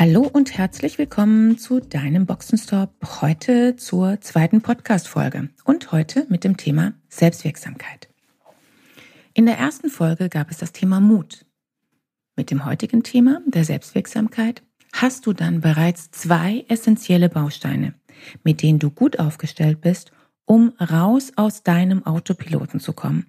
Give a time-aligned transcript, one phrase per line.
[0.00, 3.20] Hallo und herzlich willkommen zu deinem Boxenstop.
[3.20, 8.08] Heute zur zweiten Podcast-Folge und heute mit dem Thema Selbstwirksamkeit.
[9.34, 11.44] In der ersten Folge gab es das Thema Mut.
[12.34, 14.62] Mit dem heutigen Thema der Selbstwirksamkeit
[14.94, 17.92] hast du dann bereits zwei essentielle Bausteine,
[18.42, 20.12] mit denen du gut aufgestellt bist,
[20.46, 23.26] um raus aus deinem Autopiloten zu kommen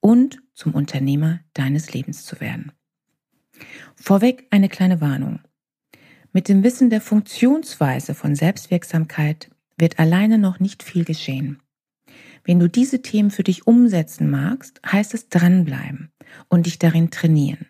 [0.00, 2.72] und zum Unternehmer deines Lebens zu werden.
[3.94, 5.40] Vorweg eine kleine Warnung.
[6.32, 11.60] Mit dem Wissen der Funktionsweise von Selbstwirksamkeit wird alleine noch nicht viel geschehen.
[12.44, 16.12] Wenn du diese Themen für dich umsetzen magst, heißt es dranbleiben
[16.48, 17.66] und dich darin trainieren.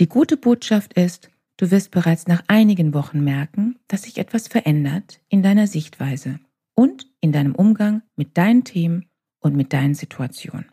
[0.00, 5.20] Die gute Botschaft ist, du wirst bereits nach einigen Wochen merken, dass sich etwas verändert
[5.28, 6.40] in deiner Sichtweise
[6.74, 9.06] und in deinem Umgang mit deinen Themen
[9.38, 10.66] und mit deinen Situationen.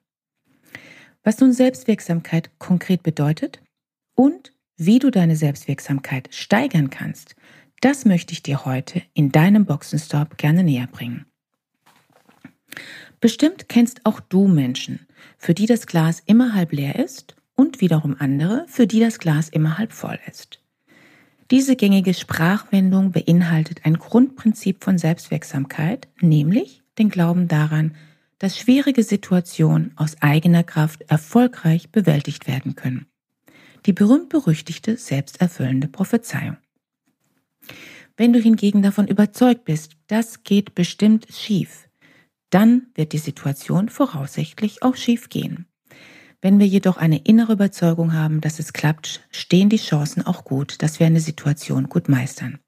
[1.23, 3.61] Was nun Selbstwirksamkeit konkret bedeutet
[4.15, 7.35] und wie du deine Selbstwirksamkeit steigern kannst,
[7.81, 11.25] das möchte ich dir heute in deinem Boxenstop gerne näher bringen.
[13.19, 18.15] Bestimmt kennst auch du Menschen, für die das Glas immer halb leer ist und wiederum
[18.19, 20.59] andere, für die das Glas immer halb voll ist.
[21.49, 27.95] Diese gängige Sprachwendung beinhaltet ein Grundprinzip von Selbstwirksamkeit, nämlich den Glauben daran,
[28.37, 33.07] dass schwierige Situationen aus eigener Kraft erfolgreich bewältigt werden können
[33.85, 36.57] die berühmt-berüchtigte selbsterfüllende Prophezeiung.
[38.15, 41.87] Wenn du hingegen davon überzeugt bist, das geht bestimmt schief,
[42.49, 45.67] dann wird die Situation voraussichtlich auch schief gehen.
[46.41, 50.81] Wenn wir jedoch eine innere Überzeugung haben, dass es klappt, stehen die Chancen auch gut,
[50.81, 52.59] dass wir eine Situation gut meistern.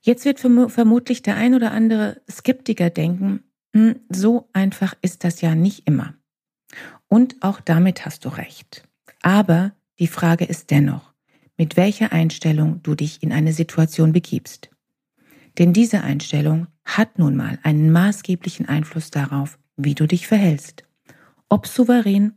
[0.00, 3.42] Jetzt wird vermutlich der ein oder andere Skeptiker denken,
[3.74, 6.14] hm, so einfach ist das ja nicht immer.
[7.08, 8.83] Und auch damit hast du recht.
[9.24, 11.14] Aber die Frage ist dennoch,
[11.56, 14.68] mit welcher Einstellung du dich in eine Situation begibst.
[15.56, 20.84] Denn diese Einstellung hat nun mal einen maßgeblichen Einfluss darauf, wie du dich verhältst.
[21.48, 22.34] Ob souverän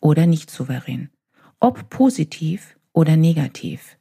[0.00, 1.10] oder nicht souverän.
[1.58, 3.98] Ob positiv oder negativ.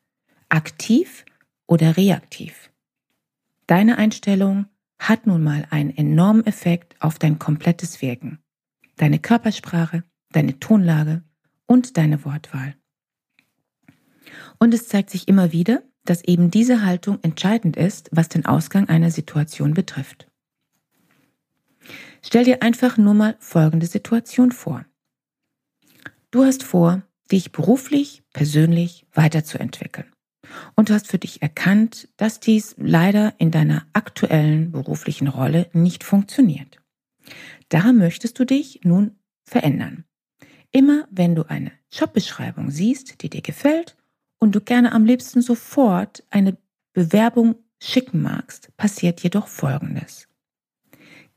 [0.48, 1.26] Aktiv
[1.68, 2.72] oder reaktiv.
[3.68, 4.68] Deine Einstellung
[4.98, 8.40] hat nun mal einen enormen Effekt auf dein komplettes Wirken.
[8.96, 11.24] Deine Körpersprache, deine Tonlage,
[11.70, 12.76] und deine Wortwahl.
[14.58, 18.90] Und es zeigt sich immer wieder, dass eben diese Haltung entscheidend ist, was den Ausgang
[18.90, 20.28] einer Situation betrifft.
[22.24, 24.86] Stell dir einfach nur mal folgende Situation vor.
[26.32, 30.12] Du hast vor, dich beruflich, persönlich weiterzuentwickeln.
[30.76, 36.04] Und du hast für dich erkannt, dass dies leider in deiner aktuellen beruflichen Rolle nicht
[36.04, 36.78] funktioniert.
[37.70, 40.06] Da möchtest du dich nun verändern.
[40.72, 43.98] Immer wenn du eine Jobbeschreibung siehst, die dir gefällt
[44.40, 46.58] und du gerne am liebsten sofort eine
[46.94, 50.28] Bewerbung schicken magst, passiert jedoch Folgendes.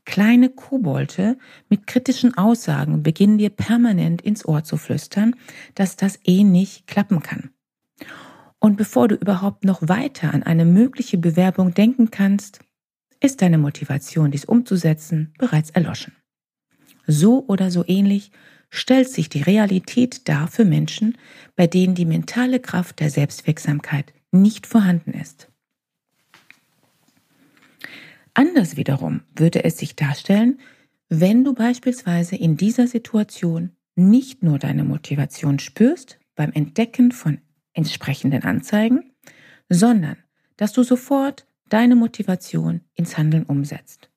[0.05, 1.37] Kleine Kobolde
[1.69, 5.35] mit kritischen Aussagen beginnen dir permanent ins Ohr zu flüstern,
[5.75, 7.51] dass das eh nicht klappen kann.
[8.59, 12.59] Und bevor du überhaupt noch weiter an eine mögliche Bewerbung denken kannst,
[13.21, 16.13] ist deine Motivation, dies umzusetzen, bereits erloschen.
[17.07, 18.31] So oder so ähnlich
[18.75, 21.15] stellt sich die Realität dar für Menschen,
[21.55, 25.47] bei denen die mentale Kraft der Selbstwirksamkeit nicht vorhanden ist.
[28.33, 30.59] Anders wiederum würde es sich darstellen,
[31.07, 37.37] wenn du beispielsweise in dieser Situation nicht nur deine Motivation spürst beim Entdecken von
[37.73, 39.13] entsprechenden Anzeigen,
[39.69, 40.17] sondern
[40.57, 44.09] dass du sofort deine Motivation ins Handeln umsetzt.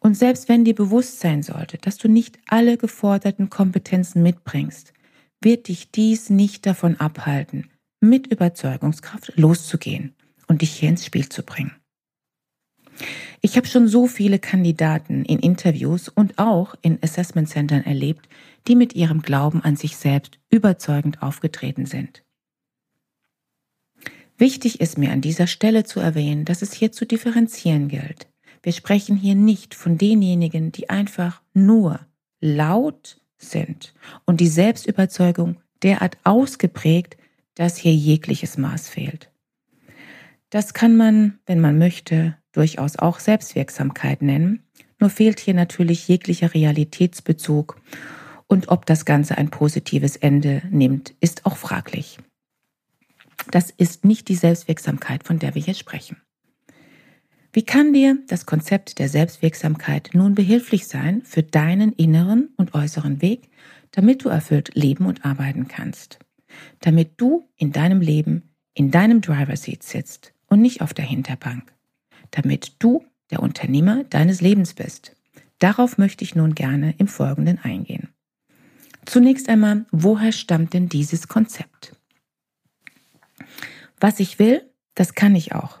[0.00, 4.92] Und selbst wenn dir bewusst sein sollte, dass du nicht alle geforderten Kompetenzen mitbringst,
[5.40, 7.70] wird dich dies nicht davon abhalten,
[8.00, 10.14] mit Überzeugungskraft loszugehen
[10.46, 11.72] und dich hier ins Spiel zu bringen.
[13.40, 18.28] Ich habe schon so viele Kandidaten in Interviews und auch in Assessment Centern erlebt,
[18.66, 22.24] die mit ihrem Glauben an sich selbst überzeugend aufgetreten sind.
[24.36, 28.28] Wichtig ist mir an dieser Stelle zu erwähnen, dass es hier zu differenzieren gilt.
[28.68, 32.00] Wir sprechen hier nicht von denjenigen, die einfach nur
[32.38, 33.94] laut sind
[34.26, 37.16] und die Selbstüberzeugung derart ausgeprägt,
[37.54, 39.32] dass hier jegliches Maß fehlt.
[40.50, 44.64] Das kann man, wenn man möchte, durchaus auch Selbstwirksamkeit nennen,
[45.00, 47.80] nur fehlt hier natürlich jeglicher Realitätsbezug
[48.48, 52.18] und ob das Ganze ein positives Ende nimmt, ist auch fraglich.
[53.50, 56.18] Das ist nicht die Selbstwirksamkeit, von der wir hier sprechen.
[57.58, 63.20] Wie kann dir das Konzept der Selbstwirksamkeit nun behilflich sein für deinen inneren und äußeren
[63.20, 63.50] Weg,
[63.90, 66.20] damit du erfüllt leben und arbeiten kannst?
[66.78, 71.74] Damit du in deinem Leben in deinem Driver Seat sitzt und nicht auf der Hinterbank.
[72.30, 75.16] Damit du der Unternehmer deines Lebens bist.
[75.58, 78.06] Darauf möchte ich nun gerne im Folgenden eingehen.
[79.04, 81.96] Zunächst einmal, woher stammt denn dieses Konzept?
[83.98, 84.62] Was ich will,
[84.94, 85.80] das kann ich auch.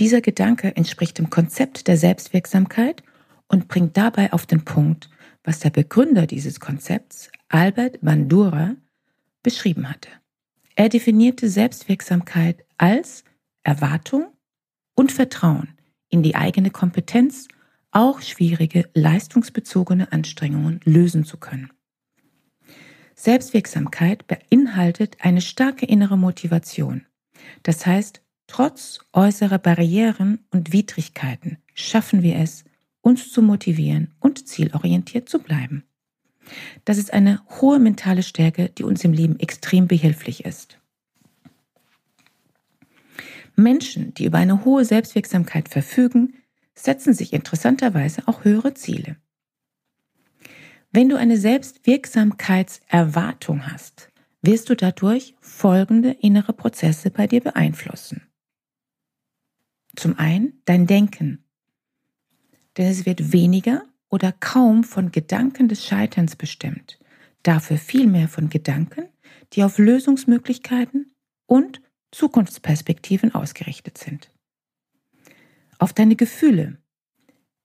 [0.00, 3.02] Dieser Gedanke entspricht dem Konzept der Selbstwirksamkeit
[3.48, 5.10] und bringt dabei auf den Punkt,
[5.42, 8.76] was der Begründer dieses Konzepts, Albert Bandura,
[9.42, 10.10] beschrieben hatte.
[10.76, 13.24] Er definierte Selbstwirksamkeit als
[13.64, 14.28] Erwartung
[14.94, 15.76] und Vertrauen
[16.08, 17.48] in die eigene Kompetenz,
[17.90, 21.72] auch schwierige leistungsbezogene Anstrengungen lösen zu können.
[23.16, 27.06] Selbstwirksamkeit beinhaltet eine starke innere Motivation.
[27.64, 32.64] Das heißt, trotz äußerer Barrieren und Widrigkeiten schaffen wir es,
[33.00, 35.84] uns zu motivieren und zielorientiert zu bleiben.
[36.84, 40.80] Das ist eine hohe mentale Stärke, die uns im Leben extrem behilflich ist.
[43.54, 46.34] Menschen, die über eine hohe Selbstwirksamkeit verfügen,
[46.74, 49.16] setzen sich interessanterweise auch höhere Ziele.
[50.90, 54.10] Wenn du eine Selbstwirksamkeitserwartung hast,
[54.42, 58.27] wirst du dadurch folgende innere Prozesse bei dir beeinflussen.
[59.98, 61.42] Zum einen dein Denken,
[62.76, 67.00] denn es wird weniger oder kaum von Gedanken des Scheiterns bestimmt,
[67.42, 69.08] dafür vielmehr von Gedanken,
[69.54, 71.10] die auf Lösungsmöglichkeiten
[71.46, 74.30] und Zukunftsperspektiven ausgerichtet sind.
[75.80, 76.78] Auf deine Gefühle.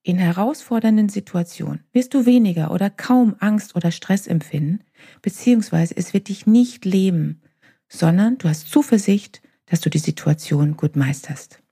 [0.01, 4.79] In herausfordernden Situationen wirst du weniger oder kaum Angst oder Stress empfinden,
[5.21, 7.43] beziehungsweise es wird dich nicht leben,
[7.87, 11.62] sondern du hast Zuversicht, dass du die Situation gut meisterst.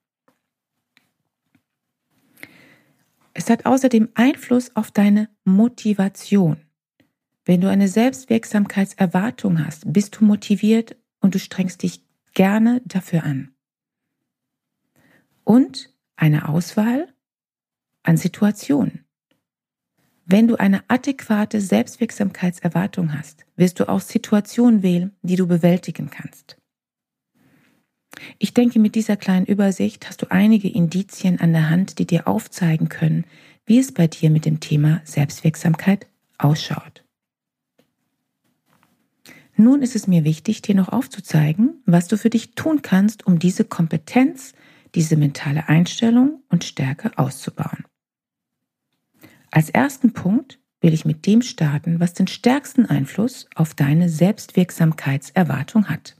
[3.33, 6.57] Es hat außerdem Einfluss auf deine Motivation.
[7.45, 13.53] Wenn du eine Selbstwirksamkeitserwartung hast, bist du motiviert und du strengst dich gerne dafür an.
[15.43, 17.13] Und eine Auswahl
[18.03, 19.05] an Situationen.
[20.25, 26.60] Wenn du eine adäquate Selbstwirksamkeitserwartung hast, wirst du auch Situationen wählen, die du bewältigen kannst.
[28.37, 32.27] Ich denke, mit dieser kleinen Übersicht hast du einige Indizien an der Hand, die dir
[32.27, 33.25] aufzeigen können,
[33.65, 36.07] wie es bei dir mit dem Thema Selbstwirksamkeit
[36.37, 37.03] ausschaut.
[39.55, 43.37] Nun ist es mir wichtig, dir noch aufzuzeigen, was du für dich tun kannst, um
[43.37, 44.53] diese Kompetenz,
[44.95, 47.85] diese mentale Einstellung und Stärke auszubauen.
[49.51, 55.89] Als ersten Punkt will ich mit dem starten, was den stärksten Einfluss auf deine Selbstwirksamkeitserwartung
[55.89, 56.15] hat.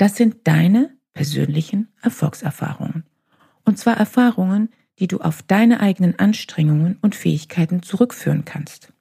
[0.00, 3.04] Das sind deine persönlichen Erfolgserfahrungen.
[3.66, 8.94] Und zwar Erfahrungen, die du auf deine eigenen Anstrengungen und Fähigkeiten zurückführen kannst.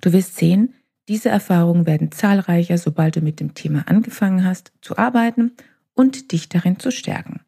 [0.00, 0.74] Du wirst sehen,
[1.06, 5.52] diese Erfahrungen werden zahlreicher, sobald du mit dem Thema angefangen hast zu arbeiten
[5.94, 7.42] und dich darin zu stärken.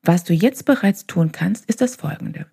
[0.00, 2.46] Was du jetzt bereits tun kannst, ist das folgende.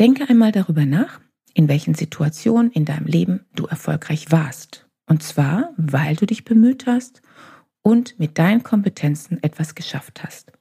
[0.00, 1.20] Denke einmal darüber nach,
[1.52, 4.83] in welchen Situationen in deinem Leben du erfolgreich warst.
[5.06, 7.22] Und zwar, weil du dich bemüht hast
[7.82, 10.52] und mit deinen Kompetenzen etwas geschafft hast.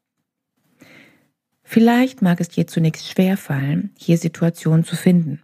[1.63, 5.41] Vielleicht mag es dir zunächst schwer fallen, hier Situationen zu finden.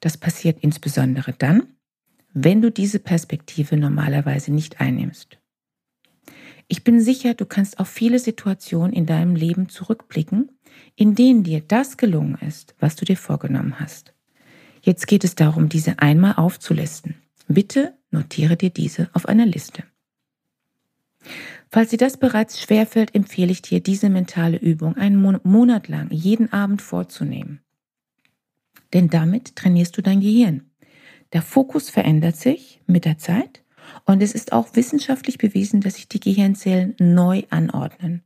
[0.00, 1.68] Das passiert insbesondere dann,
[2.32, 5.38] wenn du diese Perspektive normalerweise nicht einnimmst.
[6.66, 10.50] Ich bin sicher, du kannst auf viele Situationen in deinem Leben zurückblicken,
[10.96, 14.14] in denen dir das gelungen ist, was du dir vorgenommen hast.
[14.80, 17.21] Jetzt geht es darum, diese einmal aufzulisten.
[17.54, 19.84] Bitte notiere dir diese auf einer Liste.
[21.70, 26.52] Falls dir das bereits schwerfällt, empfehle ich dir, diese mentale Übung einen Monat lang jeden
[26.52, 27.60] Abend vorzunehmen
[28.92, 30.70] denn damit trainierst du dein Gehirn.
[31.32, 33.62] Der Fokus verändert sich mit der Zeit
[34.04, 38.22] und es ist auch wissenschaftlich bewiesen, dass sich die Gehirnzellen neu anordnen.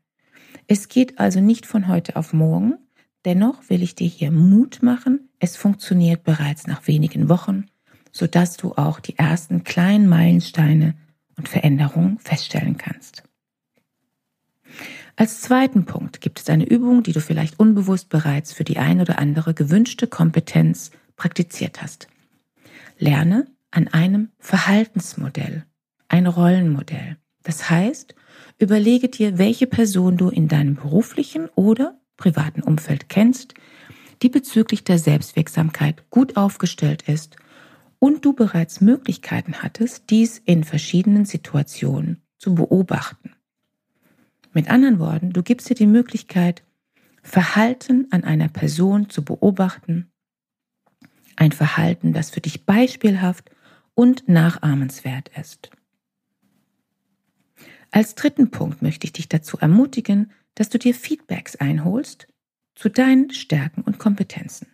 [0.67, 2.75] Es geht also nicht von heute auf morgen,
[3.25, 7.67] dennoch will ich dir hier Mut machen, es funktioniert bereits nach wenigen Wochen,
[8.17, 10.95] sodass du auch die ersten kleinen Meilensteine
[11.37, 13.23] und Veränderungen feststellen kannst.
[15.17, 19.03] Als zweiten Punkt gibt es eine Übung, die du vielleicht unbewusst bereits für die ein
[19.03, 22.09] oder andere gewünschte Kompetenz praktiziert hast.
[22.99, 25.65] Lerne an einem Verhaltensmodell,
[26.09, 27.19] ein Rollenmodell.
[27.43, 28.15] Das heißt,
[28.59, 33.53] überlege dir, welche Person du in deinem beruflichen oder privaten Umfeld kennst,
[34.23, 37.37] die bezüglich der Selbstwirksamkeit gut aufgestellt ist
[37.99, 43.33] und du bereits Möglichkeiten hattest, dies in verschiedenen Situationen zu beobachten.
[44.53, 46.63] Mit anderen Worten, du gibst dir die Möglichkeit,
[47.23, 50.11] Verhalten an einer Person zu beobachten,
[51.35, 53.51] ein Verhalten, das für dich beispielhaft
[53.95, 55.71] und nachahmenswert ist.
[57.91, 62.29] Als dritten Punkt möchte ich dich dazu ermutigen, dass du dir Feedbacks einholst
[62.75, 64.69] zu deinen Stärken und Kompetenzen.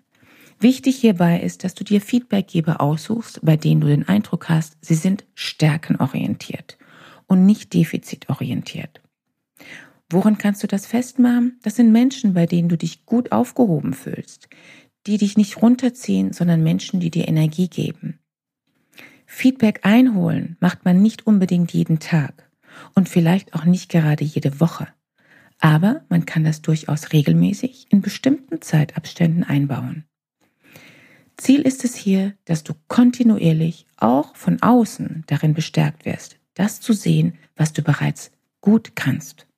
[0.62, 4.95] Wichtig hierbei ist, dass du dir Feedbackgeber aussuchst, bei denen du den Eindruck hast, sie
[4.95, 6.78] sind stärkenorientiert
[7.26, 9.00] und nicht defizitorientiert.
[10.09, 11.59] Woran kannst du das festmachen?
[11.64, 14.49] Das sind Menschen, bei denen du dich gut aufgehoben fühlst,
[15.09, 18.21] die dich nicht runterziehen, sondern Menschen, die dir Energie geben.
[19.26, 22.49] Feedback einholen macht man nicht unbedingt jeden Tag
[22.95, 24.87] und vielleicht auch nicht gerade jede Woche.
[25.59, 30.04] Aber man kann das durchaus regelmäßig in bestimmten Zeitabständen einbauen.
[31.43, 36.93] Ziel ist es hier, dass du kontinuierlich auch von außen darin bestärkt wirst, das zu
[36.93, 38.31] sehen, was du bereits
[38.61, 39.49] gut kannst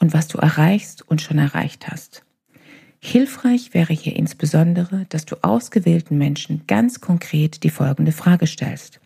[0.00, 2.26] und was du erreichst und schon erreicht hast.
[2.98, 9.00] Hilfreich wäre hier insbesondere, dass du ausgewählten Menschen ganz konkret die folgende Frage stellst.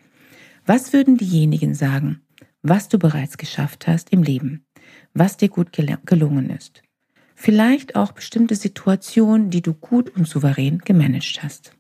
[0.67, 2.21] Was würden diejenigen sagen,
[2.63, 4.65] was du bereits geschafft hast im Leben,
[5.13, 6.83] was dir gut gelungen ist?
[7.37, 11.77] Vielleicht auch bestimmte Situationen, die du gut und souverän gemanagt hast.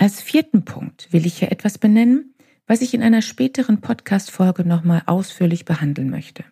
[0.00, 2.32] Als vierten Punkt will ich hier etwas benennen,
[2.66, 6.42] was ich in einer späteren Podcast-Folge nochmal ausführlich behandeln möchte.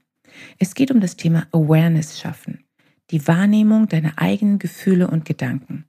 [0.59, 2.63] Es geht um das Thema Awareness schaffen,
[3.11, 5.87] die Wahrnehmung deiner eigenen Gefühle und Gedanken.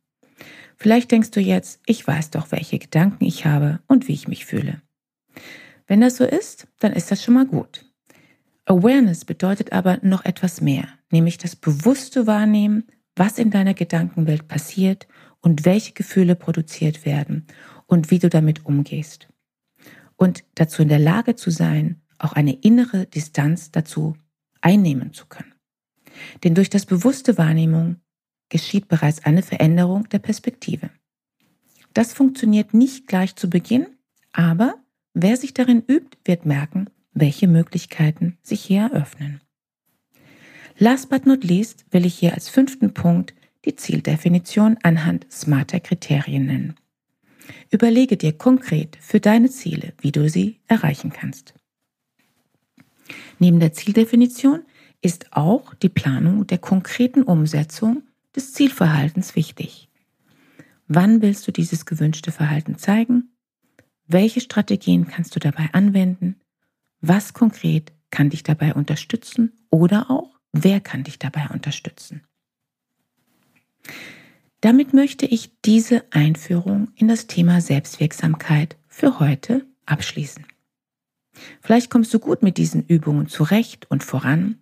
[0.77, 4.45] Vielleicht denkst du jetzt, ich weiß doch, welche Gedanken ich habe und wie ich mich
[4.45, 4.81] fühle.
[5.85, 7.91] Wenn das so ist, dann ist das schon mal gut.
[8.63, 12.85] Awareness bedeutet aber noch etwas mehr, nämlich das bewusste Wahrnehmen,
[13.17, 15.09] was in deiner Gedankenwelt passiert
[15.41, 17.48] und welche Gefühle produziert werden
[17.86, 19.27] und wie du damit umgehst.
[20.15, 24.17] Und dazu in der Lage zu sein, auch eine innere Distanz dazu
[24.62, 25.53] einnehmen zu können.
[26.43, 27.98] Denn durch das bewusste Wahrnehmung
[28.50, 30.89] geschieht bereits eine Veränderung der Perspektive.
[31.93, 33.88] Das funktioniert nicht gleich zu Beginn,
[34.31, 34.75] aber
[35.13, 39.41] wer sich darin übt, wird merken, welche Möglichkeiten sich hier eröffnen.
[40.77, 43.34] Last but not least will ich hier als fünften Punkt
[43.65, 46.75] die Zieldefinition anhand smarter Kriterien nennen.
[47.71, 51.53] Überlege dir konkret für deine Ziele, wie du sie erreichen kannst.
[53.39, 54.63] Neben der Zieldefinition
[55.01, 58.03] ist auch die Planung der konkreten Umsetzung
[58.35, 59.89] des Zielverhaltens wichtig.
[60.87, 63.35] Wann willst du dieses gewünschte Verhalten zeigen?
[64.07, 66.41] Welche Strategien kannst du dabei anwenden?
[67.01, 72.23] Was konkret kann dich dabei unterstützen oder auch wer kann dich dabei unterstützen?
[74.62, 80.45] Damit möchte ich diese Einführung in das Thema Selbstwirksamkeit für heute abschließen.
[81.62, 84.59] Vielleicht kommst du gut mit diesen Übungen zurecht und voran.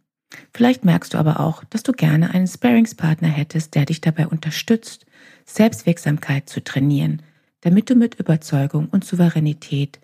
[0.53, 5.05] Vielleicht merkst du aber auch, dass du gerne einen Sparingspartner hättest, der dich dabei unterstützt,
[5.45, 7.23] Selbstwirksamkeit zu trainieren,
[7.61, 9.99] damit du mit Überzeugung und Souveränität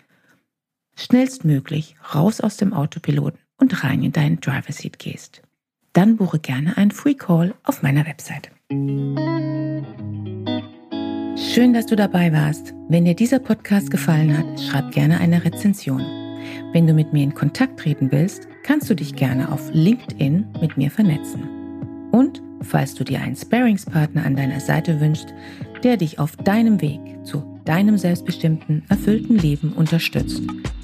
[0.96, 5.42] schnellstmöglich raus aus dem Autopiloten und rein in deinen Driver Seat gehst.
[5.92, 8.50] Dann buche gerne einen Free Call auf meiner Webseite.
[11.36, 12.74] Schön, dass du dabei warst.
[12.90, 16.02] Wenn dir dieser Podcast gefallen hat, schreib gerne eine Rezension.
[16.72, 20.78] Wenn du mit mir in Kontakt treten willst, kannst du dich gerne auf LinkedIn mit
[20.78, 21.48] mir vernetzen.
[22.12, 25.34] Und falls du dir einen Sparingspartner an deiner Seite wünschst,
[25.84, 30.42] der dich auf deinem Weg zu deinem selbstbestimmten, erfüllten Leben unterstützt,